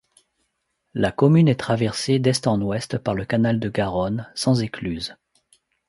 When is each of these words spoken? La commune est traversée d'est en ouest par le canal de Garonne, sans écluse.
La 0.95 1.11
commune 1.11 1.47
est 1.47 1.59
traversée 1.59 2.17
d'est 2.17 2.47
en 2.47 2.59
ouest 2.59 2.97
par 2.97 3.13
le 3.13 3.23
canal 3.23 3.59
de 3.59 3.69
Garonne, 3.69 4.27
sans 4.33 4.63
écluse. 4.63 5.15